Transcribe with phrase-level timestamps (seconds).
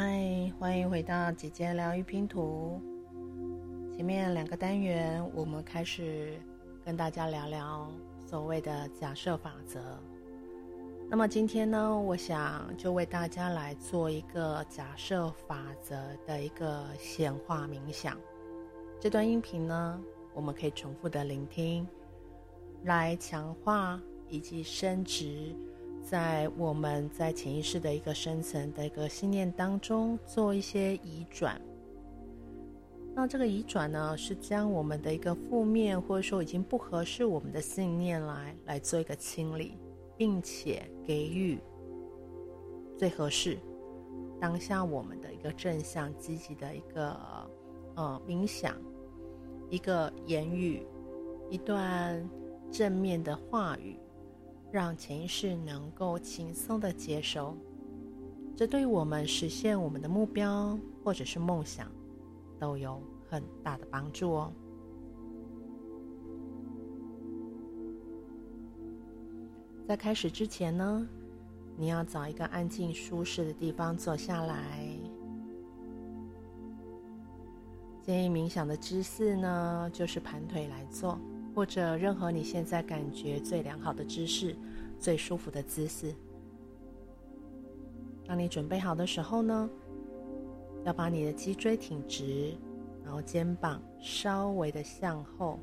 [0.00, 2.80] 嗨，欢迎回到姐姐疗愈拼图。
[3.92, 6.38] 前面两个单元，我们开始
[6.84, 7.90] 跟大家聊聊
[8.24, 9.80] 所谓的假设法则。
[11.10, 18.16] 那么今天呢，我想就为大家来做一个假设法则的一个显化冥想。
[19.00, 20.00] 这段音频呢，
[20.32, 21.84] 我们可以重复的聆听，
[22.84, 25.56] 来强化以及升值。
[26.10, 31.60] 在我们在潜意识的一个深层的一个信念当中做一些移转，
[33.14, 39.74] 那这个移转呢，是将我们的一个负面或者说已经不合适我们的信念来来做一个清理，
[40.16, 41.58] 并且给予
[42.96, 43.58] 最合适
[44.40, 47.14] 当下我们的一个正向积极的一个
[47.96, 48.74] 呃冥想，
[49.68, 50.86] 一个言语，
[51.50, 52.26] 一段
[52.72, 53.98] 正面的话语。
[54.70, 57.56] 让潜意识能够轻松的接收，
[58.54, 61.90] 这对我们实现我们的目标或者是梦想，
[62.58, 64.52] 都有很大的帮助哦。
[69.86, 71.08] 在开始之前呢，
[71.74, 74.86] 你要找一个安静舒适的地方坐下来。
[78.02, 81.18] 建议冥想的姿势呢，就是盘腿来做。
[81.58, 84.54] 或者任何你现在感觉最良好的姿势、
[85.00, 86.14] 最舒服的姿势。
[88.24, 89.68] 当你准备好的时候呢，
[90.84, 92.54] 要把你的脊椎挺直，
[93.02, 95.58] 然后肩膀稍微的向后，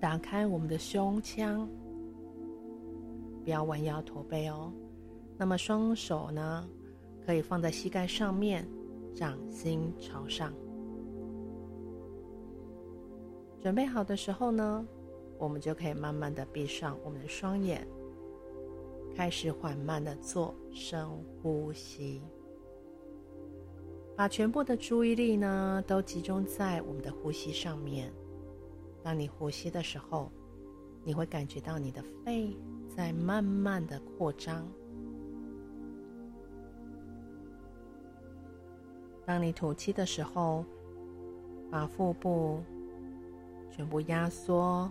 [0.00, 1.64] 打开我们的胸腔，
[3.44, 4.72] 不要弯腰驼背哦。
[5.38, 6.68] 那么双手呢，
[7.24, 8.66] 可以放在膝盖上面，
[9.14, 10.52] 掌心朝上。
[13.60, 14.84] 准备好的时候呢，
[15.44, 17.86] 我们就可以慢慢的闭上我们的双眼，
[19.14, 21.06] 开始缓慢的做深
[21.42, 22.22] 呼吸，
[24.16, 28.10] 把全部的注意力呢都集中在我们的呼吸上面。
[29.02, 30.32] 当你呼吸的时候，
[31.04, 32.56] 你会感觉到你的肺
[32.88, 34.66] 在慢慢的扩张。
[39.26, 40.64] 当你吐气的时候，
[41.70, 42.62] 把腹部
[43.70, 44.90] 全部压缩。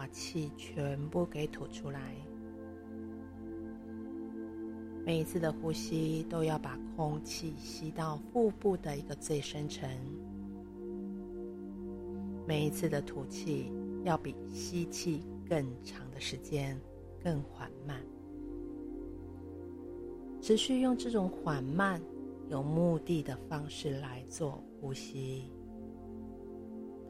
[0.00, 2.00] 把气全部给吐出来。
[5.04, 9.86] 每一次的呼吸都要把空气吸到腹部的一个最深层。
[12.48, 13.70] 每一次的吐气
[14.02, 16.80] 要比吸气更长的时间，
[17.22, 18.00] 更缓慢。
[20.40, 22.00] 持续用这种缓慢、
[22.48, 25.52] 有目的的方式来做呼吸。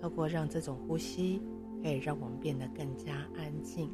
[0.01, 1.41] 透过让这种呼吸。
[1.83, 3.91] 可以让我们变得更加安静，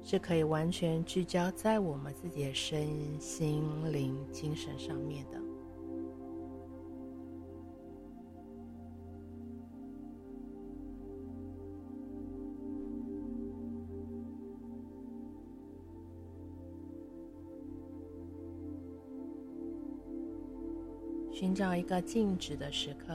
[0.00, 2.88] 是可以完全聚焦在我们自己的身
[3.20, 5.38] 心灵、精神上面的。
[21.30, 23.14] 寻找一个静止的时刻。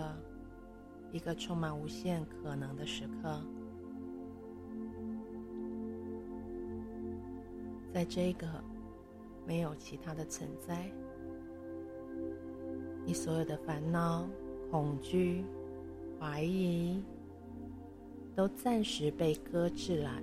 [1.14, 3.40] 一个充满无限可能的时刻，
[7.94, 8.48] 在这个
[9.46, 10.92] 没有其他的存在，
[13.06, 14.28] 你所有的烦恼、
[14.72, 15.46] 恐惧、
[16.20, 17.00] 怀疑，
[18.36, 20.20] 都暂时被搁置了，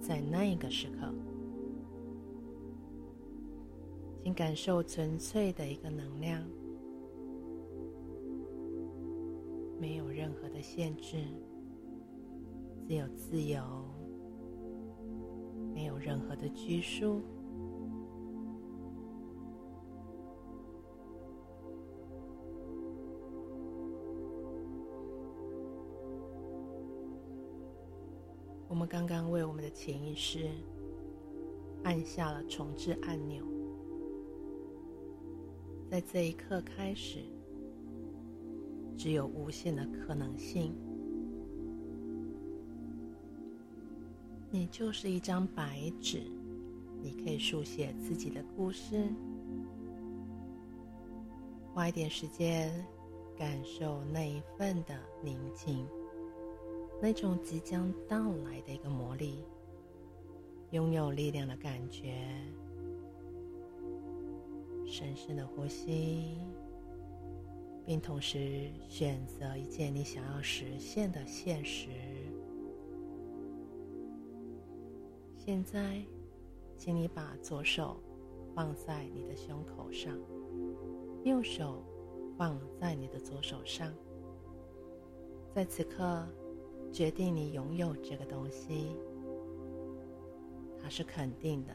[0.00, 1.12] 在那一个时刻，
[4.24, 6.42] 请感受纯粹的一个能量。
[9.80, 11.24] 没有任何的限制，
[12.86, 13.62] 只有自由，
[15.72, 17.22] 没有任何的拘束。
[28.68, 30.46] 我们刚刚为我们的潜意识
[31.84, 33.42] 按下了重置按钮，
[35.90, 37.39] 在这一刻开始。
[39.00, 40.74] 只有无限的可能性。
[44.50, 46.20] 你就是一张白纸，
[47.00, 49.08] 你可以书写自己的故事。
[51.72, 52.70] 花一点时间，
[53.38, 54.94] 感受那一份的
[55.24, 55.86] 宁静，
[57.00, 59.42] 那种即将到来的一个魔力，
[60.72, 62.28] 拥有力量的感觉。
[64.84, 66.36] 深深的呼吸。
[67.90, 71.88] 并同时选择一件你想要实现的现实。
[75.36, 76.00] 现在，
[76.76, 78.00] 请你把左手
[78.54, 80.16] 放在你的胸口上，
[81.24, 81.82] 右手
[82.38, 83.92] 放在你的左手上，
[85.52, 86.24] 在此刻
[86.92, 88.94] 决定你拥有这个东西，
[90.80, 91.74] 它是肯定的，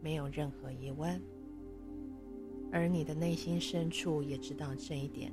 [0.00, 1.22] 没有任何疑问，
[2.76, 5.32] 而你的内心深处也知道这一点。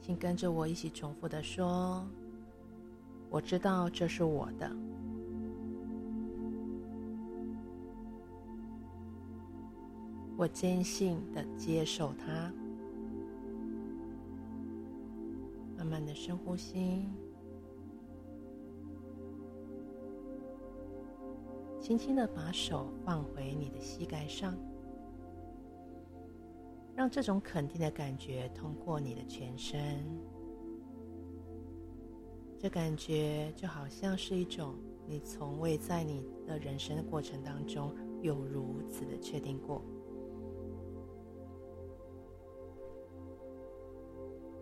[0.00, 2.08] 请跟着我一起重复的说
[3.28, 4.74] ：“我知道这是我的，
[10.36, 12.50] 我坚信的接受它。”
[15.76, 17.04] 慢慢的深呼吸，
[21.80, 24.54] 轻轻的把手放回你的膝盖上。
[26.94, 30.04] 让这种肯定的感觉通过你的全身，
[32.58, 34.74] 这感觉就好像是一种
[35.06, 39.82] 你从未在你的人生的过程当中有如此的确定过。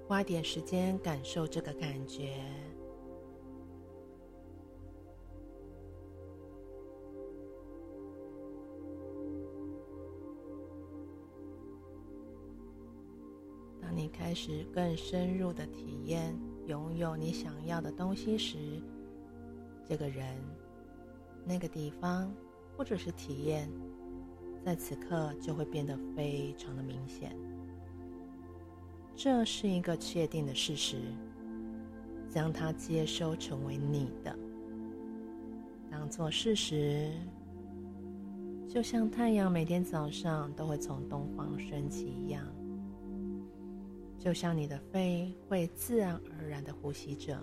[0.06, 2.40] 花点时间感受这个感觉。
[14.08, 18.56] 开始更深入的体验拥有你想要的东西时，
[19.86, 20.36] 这个人、
[21.44, 22.32] 那个地方
[22.76, 23.70] 或者是体验，
[24.64, 27.34] 在此刻就会变得非常的明显。
[29.14, 30.96] 这是一个确定的事实，
[32.30, 34.38] 将它接收成为你的，
[35.90, 37.10] 当做事实，
[38.68, 42.46] 就像太阳每天早上都会从东方升起一样。
[44.18, 47.40] 就像你的肺会自然而然的呼吸着。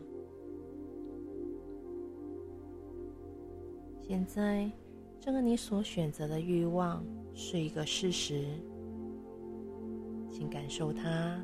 [4.02, 4.70] 现在，
[5.20, 8.46] 这个你所选择的欲望是一个事实，
[10.30, 11.44] 请感受它。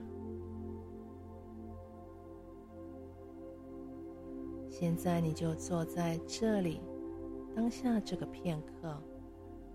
[4.69, 6.81] 现在，你就坐在这里，
[7.55, 9.01] 当下这个片刻，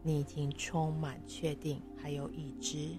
[0.03, 2.97] 你已经充满确定，还有已知。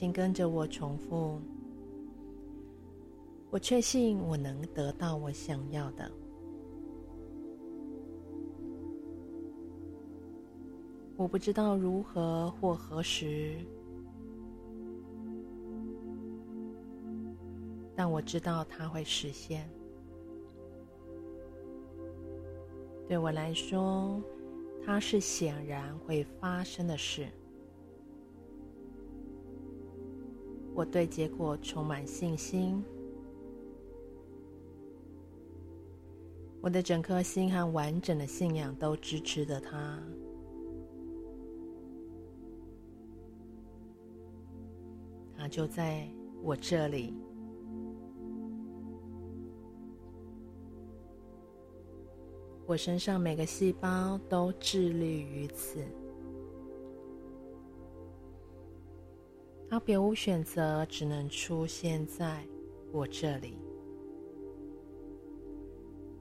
[0.00, 1.38] 请跟着我重复。
[3.50, 6.10] 我确信我能得到我想要的。
[11.18, 13.58] 我不知道如何或何时，
[17.94, 19.68] 但我知道它会实现。
[23.06, 24.18] 对我来说，
[24.82, 27.28] 它是显然会发生的事。
[30.74, 32.82] 我对结果充满信心，
[36.60, 40.02] 我的整颗心和完整的信仰都支持着它。
[45.36, 46.08] 它就在
[46.42, 47.14] 我这里，
[52.66, 55.84] 我身上每个细胞都致力于此。
[59.80, 62.46] 别无选择，只能出现在
[62.92, 63.56] 我这里。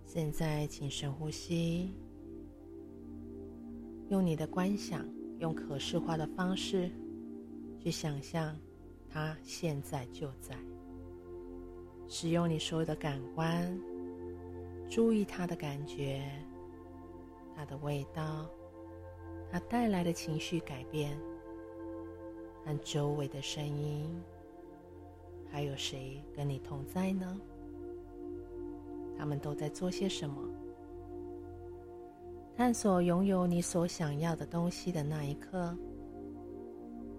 [0.05, 1.93] 现在，请深呼吸，
[4.09, 5.05] 用你的观想，
[5.37, 6.89] 用可视化的方式
[7.79, 8.57] 去想象
[9.07, 10.55] 它现在就在。
[12.07, 13.79] 使用你所有的感官，
[14.89, 16.23] 注意它的感觉、
[17.55, 18.49] 它的味道、
[19.51, 21.15] 它带来的情绪改变。
[22.69, 24.05] 和周围的声音，
[25.51, 27.41] 还有谁跟你同在呢？
[29.17, 30.39] 他们都在做些什么？
[32.55, 35.75] 探索拥有你所想要的东西的那一刻，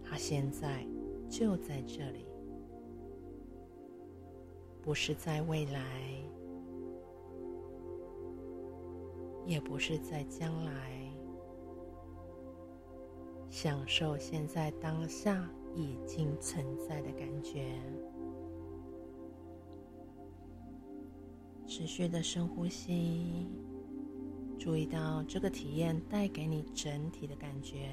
[0.05, 0.87] 他现在
[1.29, 2.25] 就在这里，
[4.81, 5.83] 不是在未来，
[9.47, 11.00] 也不是在将来。
[13.51, 17.69] 享受现在当下已经存在的感觉，
[21.67, 23.49] 持续的深呼吸，
[24.57, 27.91] 注意到这个体验带给你整体的感觉，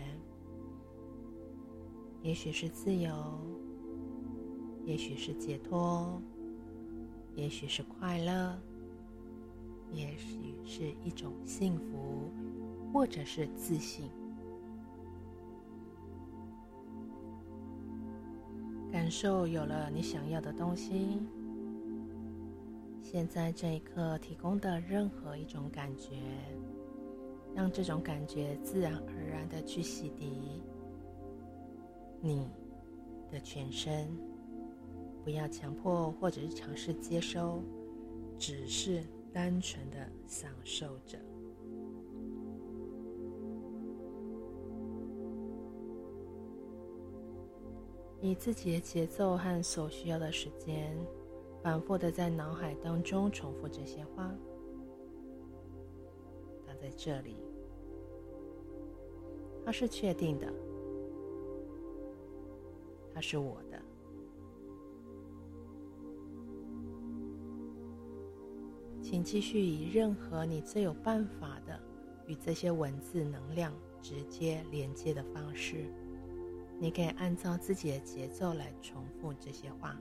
[2.22, 3.12] 也许是自由，
[4.86, 6.22] 也许是解脱，
[7.34, 8.56] 也许是快乐，
[9.92, 12.32] 也许是一种幸福，
[12.94, 14.08] 或者是自信。
[19.08, 21.22] 感受有了你想要的东西，
[23.02, 26.18] 现在这一刻提供的任何一种感觉，
[27.56, 30.26] 让这种感觉自然而然的去洗涤
[32.20, 32.50] 你
[33.32, 34.10] 的全身，
[35.24, 37.64] 不要强迫或者是尝试接收，
[38.38, 41.18] 只是单纯的享受着。
[48.20, 50.98] 以自己的节奏和所需要的时间，
[51.62, 54.34] 反复的在脑海当中重复这些话。
[56.66, 57.36] 它在这里，
[59.64, 60.52] 它是确定的，
[63.14, 63.82] 它是我的。
[69.00, 71.80] 请继续以任何你最有办法的
[72.26, 73.72] 与这些文字能量
[74.02, 75.86] 直接连接的方式。
[76.80, 79.98] 你可以按照自己的节奏来重复这些话。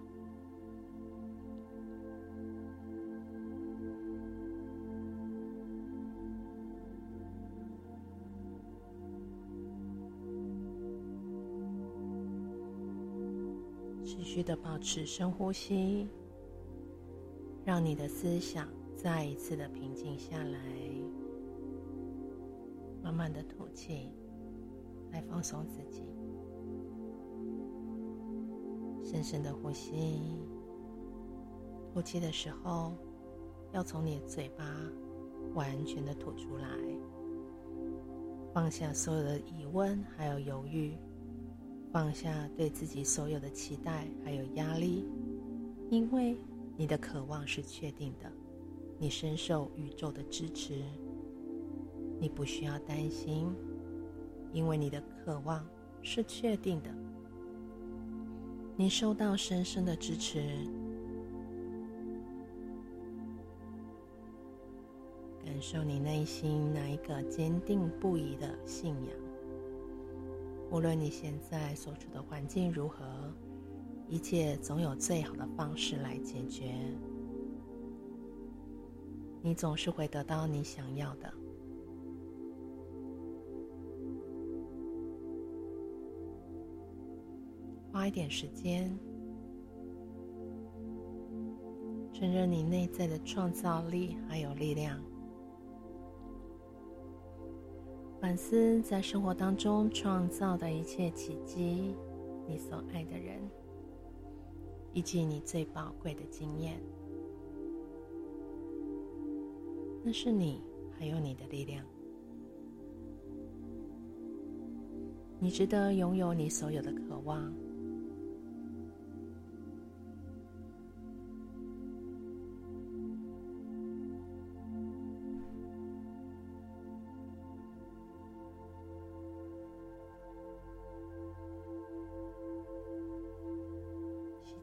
[14.05, 16.07] 持续的保持深呼吸，
[17.65, 20.61] 让你的思想再一次的平静下来，
[23.03, 24.11] 慢慢的吐气，
[25.11, 26.03] 来放松自己。
[29.07, 30.21] 深深的呼吸，
[31.95, 32.93] 呼气的时候，
[33.73, 34.65] 要从你的嘴巴
[35.55, 36.69] 完全的吐出来，
[38.53, 40.99] 放下所有的疑问还有犹豫，
[41.93, 45.05] 放下对自己所有的期待还有压力，
[45.89, 46.37] 因为
[46.77, 48.29] 你的渴望是确定的，
[48.99, 50.83] 你深受宇宙的支持，
[52.19, 53.55] 你不需要担心，
[54.53, 55.65] 因为你的渴望
[56.03, 56.91] 是确定的。
[58.79, 60.45] 你受到深深的支持，
[65.43, 69.09] 感受你内心那一个坚定不移的信仰。
[70.71, 73.33] 无论你现在所处的环境如何，
[74.11, 76.75] 一切总有最好的方式来解决。
[79.41, 81.33] 你总是会得到你想要的。
[87.97, 88.95] 花一点时间，
[92.13, 95.01] 承认你内在的创造力还有力量，
[98.21, 101.97] 反思在生活当中创造的一切奇迹，
[102.47, 103.41] 你所爱的人，
[104.93, 106.79] 以及你最宝贵的经验，
[110.05, 110.61] 那是你
[110.99, 111.83] 还有你的力量，
[115.41, 117.51] 你值得拥有你所有的渴望。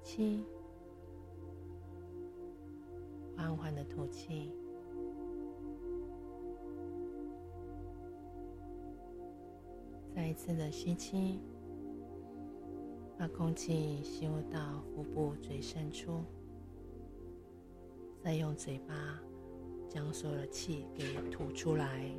[0.04, 0.44] 气，
[3.36, 4.52] 缓缓的吐气，
[10.16, 11.40] 再一次的吸气，
[13.18, 16.22] 把空气吸入到腹部最深处，
[18.22, 19.20] 再用嘴巴
[19.90, 22.12] 将所有的气给吐出来。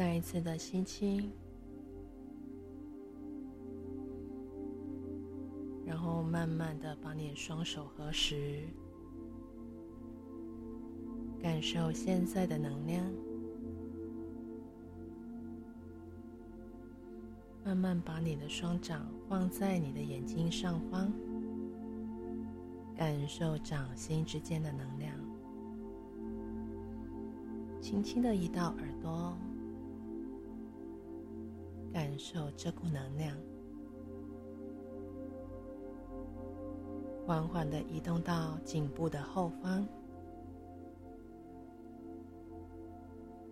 [0.00, 1.30] 再一次的吸气，
[5.84, 8.62] 然后慢慢的把你双手合十，
[11.38, 13.04] 感受现在的能量。
[17.62, 21.12] 慢慢把你的双掌放在你的眼睛上方，
[22.96, 25.14] 感受掌心之间的能量。
[27.82, 29.36] 轻轻的移到耳朵。
[31.92, 33.36] 感受这股能量，
[37.26, 39.86] 缓缓的移动到颈部的后方，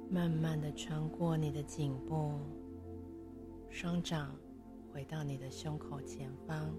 [0.08, 2.32] 慢慢的穿过你的颈部，
[3.68, 4.34] 双掌
[4.92, 6.72] 回到你的胸口前方，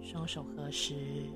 [0.00, 1.30] 双手合十。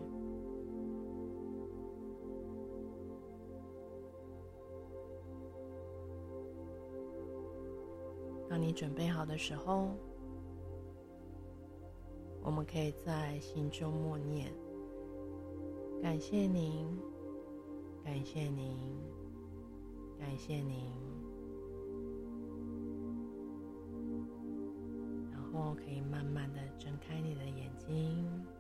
[8.54, 9.90] 当你准备好的时候
[12.40, 14.49] 我们可以在心中默念
[16.00, 16.87] 感谢您
[18.04, 18.78] 感谢您
[20.20, 20.88] 感谢您。
[25.32, 28.53] 然后可以慢慢的睁开你的眼睛。